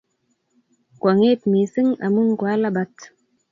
[0.99, 2.95] Kwang'et missing' amun kwaalabat.